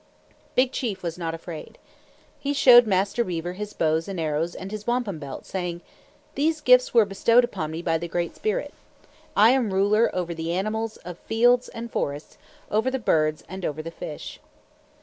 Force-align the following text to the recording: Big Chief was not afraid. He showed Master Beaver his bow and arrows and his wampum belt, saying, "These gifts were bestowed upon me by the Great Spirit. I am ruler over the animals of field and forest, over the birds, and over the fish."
Big 0.55 0.71
Chief 0.71 1.03
was 1.03 1.15
not 1.15 1.35
afraid. 1.35 1.77
He 2.39 2.53
showed 2.55 2.87
Master 2.87 3.23
Beaver 3.23 3.53
his 3.53 3.73
bow 3.73 4.01
and 4.07 4.19
arrows 4.19 4.55
and 4.55 4.71
his 4.71 4.87
wampum 4.87 5.19
belt, 5.19 5.45
saying, 5.45 5.81
"These 6.33 6.59
gifts 6.59 6.91
were 6.91 7.05
bestowed 7.05 7.43
upon 7.43 7.69
me 7.69 7.83
by 7.83 7.99
the 7.99 8.07
Great 8.07 8.35
Spirit. 8.35 8.73
I 9.35 9.51
am 9.51 9.71
ruler 9.71 10.09
over 10.11 10.33
the 10.33 10.53
animals 10.53 10.97
of 11.05 11.19
field 11.19 11.69
and 11.75 11.91
forest, 11.91 12.39
over 12.71 12.89
the 12.89 12.97
birds, 12.97 13.43
and 13.47 13.63
over 13.63 13.83
the 13.83 13.91
fish." 13.91 14.39